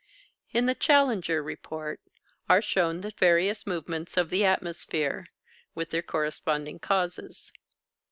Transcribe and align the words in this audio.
In 0.49 0.65
the 0.65 0.73
Challenger 0.73 1.43
Report 1.43 2.01
are 2.49 2.59
shown 2.59 3.01
the 3.01 3.13
various 3.19 3.67
movements 3.67 4.17
of 4.17 4.31
the 4.31 4.43
atmosphere, 4.43 5.27
with 5.75 5.91
their 5.91 6.01
corresponding 6.01 6.79
causes. 6.79 7.51